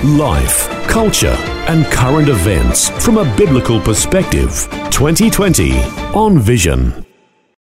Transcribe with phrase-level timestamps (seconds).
[0.00, 1.36] Life, culture,
[1.68, 4.66] and current events from a biblical perspective.
[4.90, 5.78] 2020
[6.12, 7.06] on Vision.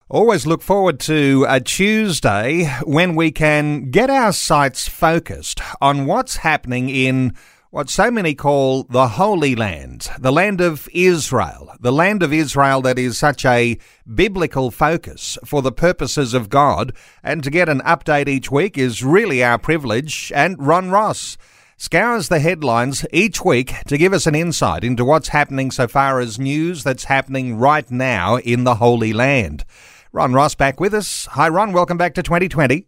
[0.08, 6.36] Always look forward to a Tuesday when we can get our sights focused on what's
[6.36, 7.34] happening in
[7.70, 12.80] what so many call the Holy Land, the land of Israel, the land of Israel
[12.82, 13.76] that is such a
[14.12, 16.92] biblical focus for the purposes of God.
[17.24, 20.30] And to get an update each week is really our privilege.
[20.34, 21.37] And Ron Ross
[21.80, 26.20] scours the headlines each week to give us an insight into what's happening so far
[26.20, 29.64] as news that's happening right now in the Holy Land.
[30.12, 31.24] Ron Ross back with us.
[31.32, 31.72] Hi, Ron.
[31.72, 32.84] Welcome back to 2020.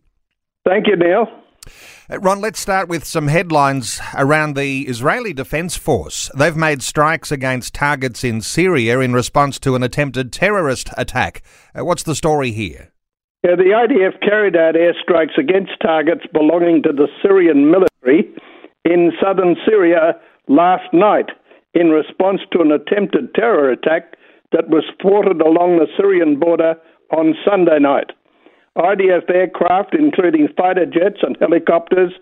[0.67, 1.27] Thank you, Neil.
[2.11, 6.31] Uh, Ron, let's start with some headlines around the Israeli Defense Force.
[6.37, 11.43] They've made strikes against targets in Syria in response to an attempted terrorist attack.
[11.75, 12.93] Uh, what's the story here?
[13.43, 18.31] Yeah, the IDF carried out airstrikes against targets belonging to the Syrian military
[18.85, 20.15] in southern Syria
[20.49, 21.31] last night
[21.75, 24.15] in response to an attempted terror attack
[24.53, 26.75] that was thwarted along the Syrian border
[27.11, 28.11] on Sunday night.
[28.77, 32.13] IDF aircraft, including fighter jets and helicopters,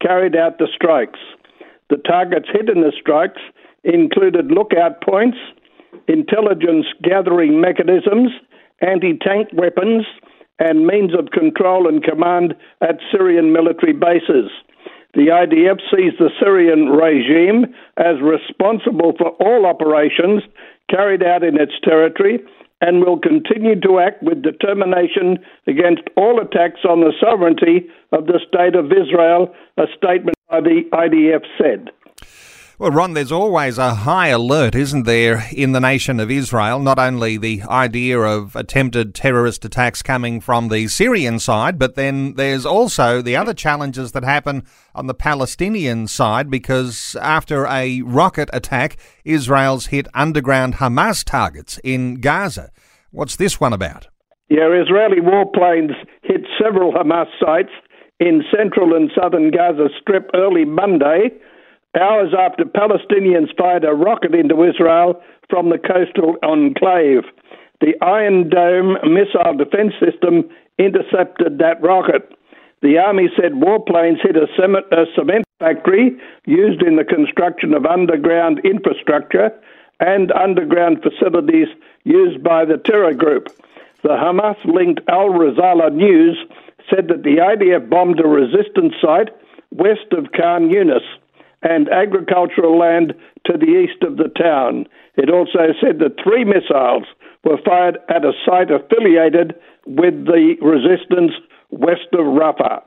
[0.00, 1.18] carried out the strikes.
[1.90, 3.40] The targets hit in the strikes
[3.84, 5.38] included lookout points,
[6.08, 8.30] intelligence gathering mechanisms,
[8.80, 10.04] anti tank weapons,
[10.58, 14.50] and means of control and command at Syrian military bases.
[15.14, 20.42] The IDF sees the Syrian regime as responsible for all operations
[20.90, 22.40] carried out in its territory
[22.80, 28.40] and will continue to act with determination against all attacks on the sovereignty of the
[28.46, 31.90] State of Israel, a statement by the IDF said.
[32.80, 36.78] Well, Ron, there's always a high alert, isn't there, in the nation of Israel?
[36.78, 42.34] Not only the idea of attempted terrorist attacks coming from the Syrian side, but then
[42.34, 44.62] there's also the other challenges that happen
[44.94, 52.20] on the Palestinian side because after a rocket attack, Israel's hit underground Hamas targets in
[52.20, 52.70] Gaza.
[53.10, 54.06] What's this one about?
[54.50, 57.72] Yeah, Israeli warplanes hit several Hamas sites
[58.20, 61.30] in central and southern Gaza Strip early Monday
[61.96, 67.24] hours after Palestinians fired a rocket into Israel from the coastal enclave.
[67.80, 70.48] The Iron Dome missile defense system
[70.78, 72.32] intercepted that rocket.
[72.82, 76.16] The army said warplanes hit a cement factory
[76.46, 79.50] used in the construction of underground infrastructure
[80.00, 81.68] and underground facilities
[82.04, 83.48] used by the terror group.
[84.02, 86.38] The Hamas linked Al Risala News
[86.88, 89.30] said that the IDF bombed a resistance site
[89.70, 91.02] west of Khan Yunis
[91.62, 93.14] and agricultural land
[93.46, 94.86] to the east of the town.
[95.16, 97.04] It also said that three missiles
[97.44, 99.54] were fired at a site affiliated
[99.86, 101.32] with the resistance
[101.70, 102.82] west of Rafah.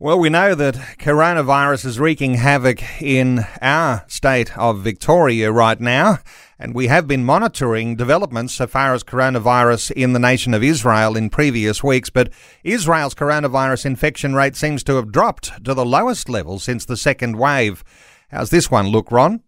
[0.00, 6.18] Well, we know that coronavirus is wreaking havoc in our state of Victoria right now,
[6.56, 11.16] and we have been monitoring developments so far as coronavirus in the nation of Israel
[11.16, 12.10] in previous weeks.
[12.10, 12.32] But
[12.62, 17.36] Israel's coronavirus infection rate seems to have dropped to the lowest level since the second
[17.36, 17.82] wave.
[18.30, 19.42] How's this one look, Ron?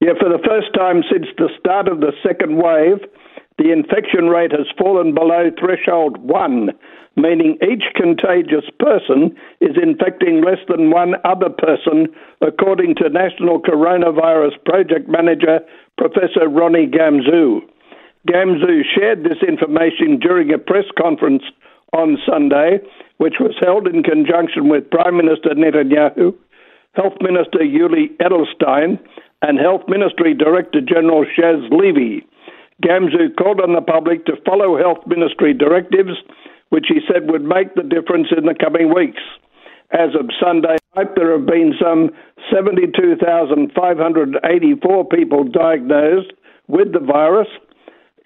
[0.00, 3.06] Yeah, for the first time since the start of the second wave,
[3.58, 6.70] the infection rate has fallen below threshold one
[7.16, 12.06] meaning each contagious person is infecting less than one other person,
[12.42, 15.60] according to National Coronavirus Project Manager
[15.96, 17.60] Professor Ronnie Gamzu.
[18.28, 21.42] Gamzu shared this information during a press conference
[21.92, 22.78] on Sunday,
[23.16, 26.34] which was held in conjunction with Prime Minister Netanyahu,
[26.92, 28.98] Health Minister Yuli Edelstein,
[29.42, 32.26] and Health Ministry Director General Chezy Levy.
[32.82, 36.18] Gamzu called on the public to follow Health Ministry directives
[36.70, 39.22] which he said would make the difference in the coming weeks.
[39.92, 42.10] As of Sunday night, there have been some
[42.52, 46.32] 72,584 people diagnosed
[46.66, 47.48] with the virus,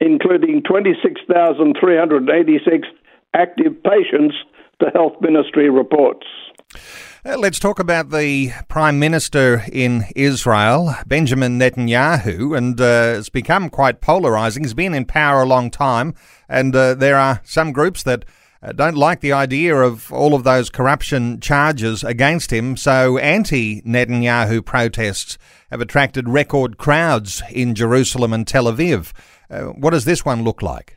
[0.01, 2.89] including 26,386
[3.35, 4.35] active patients,
[4.81, 6.27] the Health Ministry reports.
[7.23, 13.69] Uh, let's talk about the Prime Minister in Israel, Benjamin Netanyahu, and uh, it's become
[13.69, 14.65] quite polarizing.
[14.65, 16.15] He's been in power a long time,
[16.49, 18.25] and uh, there are some groups that
[18.63, 22.75] uh, don't like the idea of all of those corruption charges against him.
[22.79, 25.37] So anti Netanyahu protests
[25.71, 29.13] have attracted record crowds in Jerusalem and Tel Aviv.
[29.51, 30.97] Uh, what does this one look like?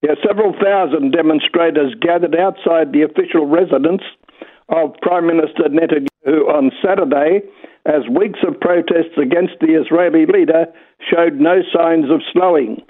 [0.00, 4.02] Yeah, several thousand demonstrators gathered outside the official residence
[4.68, 7.40] of Prime Minister Netanyahu on Saturday
[7.86, 10.66] as weeks of protests against the Israeli leader
[10.98, 12.82] showed no signs of slowing.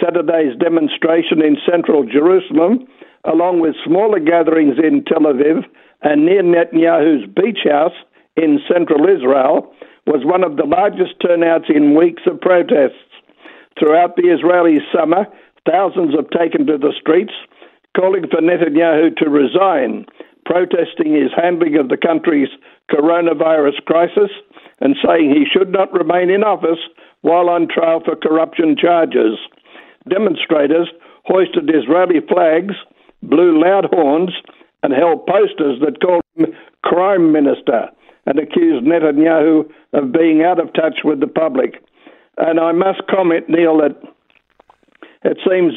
[0.00, 2.88] Saturday's demonstration in central Jerusalem,
[3.24, 5.64] along with smaller gatherings in Tel Aviv
[6.02, 7.96] and near Netanyahu's beach house
[8.36, 9.74] in central Israel,
[10.06, 13.04] was one of the largest turnouts in weeks of protests.
[13.78, 15.26] Throughout the Israeli summer,
[15.68, 17.34] thousands have taken to the streets,
[17.94, 20.06] calling for Netanyahu to resign,
[20.50, 22.48] protesting his handling of the country's
[22.90, 24.30] coronavirus crisis,
[24.80, 26.80] and saying he should not remain in office
[27.20, 29.38] while on trial for corruption charges.
[30.08, 30.88] Demonstrators
[31.24, 32.74] hoisted Israeli flags,
[33.22, 34.30] blew loud horns,
[34.82, 36.46] and held posters that called him
[36.82, 37.86] crime minister
[38.26, 41.74] and accused Netanyahu of being out of touch with the public.
[42.38, 43.96] And I must comment, Neil, that
[45.22, 45.74] it seems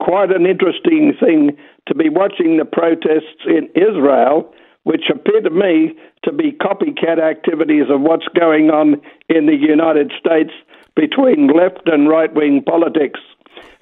[0.00, 1.56] quite an interesting thing
[1.86, 4.52] to be watching the protests in Israel,
[4.84, 5.94] which appear to me
[6.24, 10.50] to be copycat activities of what's going on in the United States
[10.94, 13.20] between left and right wing politics.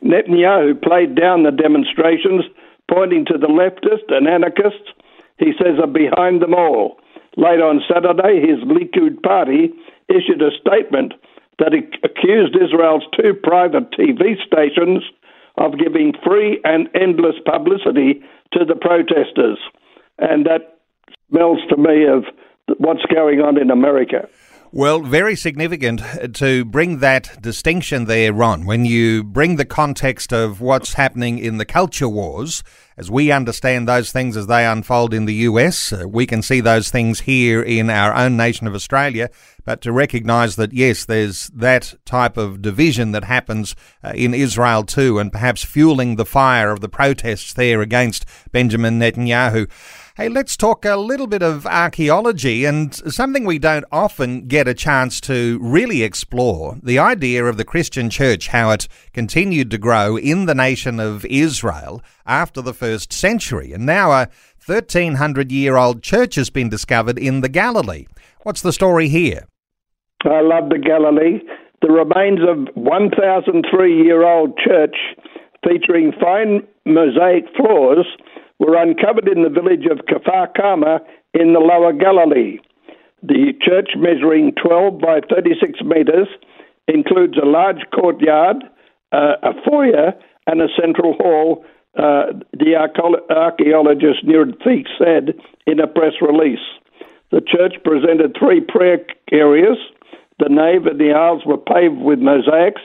[0.02, 2.44] Netanyahu played down the demonstrations,
[2.90, 4.92] pointing to the leftists and anarchists
[5.38, 6.98] he says are behind them all.
[7.36, 9.72] Late on Saturday, his Likud party
[10.08, 11.14] issued a statement
[11.58, 11.72] that
[12.04, 15.02] accused Israel's two private TV stations
[15.56, 18.22] of giving free and endless publicity
[18.52, 19.58] to the protesters.
[20.18, 20.80] And that
[21.30, 22.24] smells to me of
[22.78, 24.28] what's going on in America.
[24.74, 26.00] Well, very significant
[26.36, 31.58] to bring that distinction there, Ron, when you bring the context of what's happening in
[31.58, 32.64] the culture wars,
[32.96, 36.62] as we understand those things as they unfold in the US, uh, we can see
[36.62, 39.28] those things here in our own nation of Australia,
[39.66, 44.84] but to recognise that, yes, there's that type of division that happens uh, in Israel
[44.84, 49.68] too, and perhaps fueling the fire of the protests there against Benjamin Netanyahu.
[50.14, 54.74] Hey, let's talk a little bit of archaeology and something we don't often get a
[54.74, 60.18] chance to really explore the idea of the Christian church, how it continued to grow
[60.18, 63.72] in the nation of Israel after the first century.
[63.72, 64.28] And now a
[64.66, 68.04] 1300 year old church has been discovered in the Galilee.
[68.42, 69.46] What's the story here?
[70.26, 71.38] I love the Galilee.
[71.80, 74.96] The remains of 1,003 year old church
[75.66, 78.06] featuring fine mosaic floors
[78.62, 81.00] were uncovered in the village of Kfar Kama
[81.34, 82.58] in the Lower Galilee.
[83.20, 86.28] The church, measuring 12 by 36 metres,
[86.86, 88.62] includes a large courtyard,
[89.10, 90.14] uh, a foyer,
[90.46, 91.64] and a central hall,
[91.98, 95.34] uh, the archaeologist Feig said
[95.66, 96.62] in a press release.
[97.32, 99.78] The church presented three prayer areas.
[100.38, 102.82] The nave and the aisles were paved with mosaics,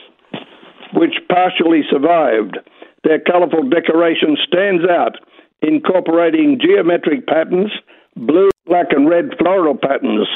[0.94, 2.58] which partially survived.
[3.04, 5.16] Their colourful decoration stands out
[5.62, 7.70] incorporating geometric patterns,
[8.16, 10.28] blue, black, and red floral patterns.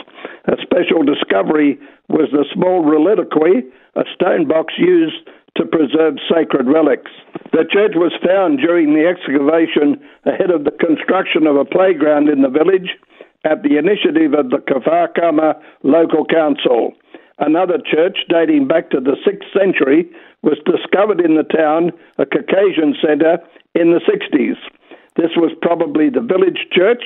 [0.46, 1.78] A special discovery
[2.08, 3.64] was the small reliquary,
[3.94, 7.10] a stone box used to preserve sacred relics.
[7.52, 12.40] The church was found during the excavation ahead of the construction of a playground in
[12.40, 12.96] the village
[13.44, 16.94] at the initiative of the Kfar Kama local council.
[17.38, 20.08] Another church dating back to the 6th century
[20.42, 23.38] was discovered in the town, a Circassian centre,
[23.74, 24.56] in the 60s.
[25.16, 27.02] This was probably the village church,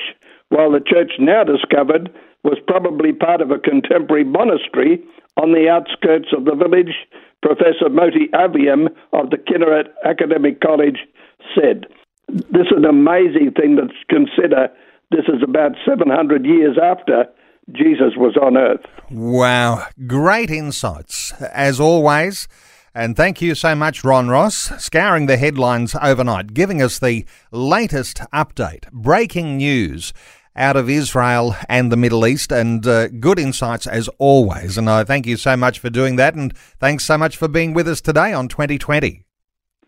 [0.49, 2.09] while the church now discovered
[2.43, 5.03] was probably part of a contemporary monastery
[5.35, 6.93] on the outskirts of the village,
[7.41, 10.99] Professor Moti Aviam of the Kinneret Academic College
[11.53, 11.85] said.
[12.27, 14.69] This is an amazing thing to consider.
[15.11, 17.25] This is about 700 years after
[17.71, 18.85] Jesus was on earth.
[19.11, 19.87] Wow.
[20.07, 21.33] Great insights.
[21.53, 22.47] As always,
[22.97, 28.21] and thank you so much, Ron Ross, scouring the headlines overnight, giving us the latest
[28.33, 30.13] update, breaking news
[30.55, 34.79] out of Israel and the Middle East, and uh, good insights as always.
[34.79, 37.75] And I thank you so much for doing that, and thanks so much for being
[37.75, 39.23] with us today on 2020.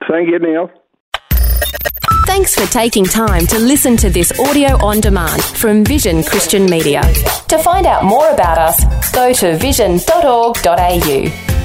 [0.07, 0.69] Thank you, Neil.
[2.27, 7.01] Thanks for taking time to listen to this audio on demand from Vision Christian Media.
[7.47, 11.58] To find out more about us, go to vision.org.au.